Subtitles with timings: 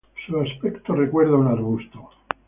[0.25, 2.09] Su aspecto recuerda a un arbusto.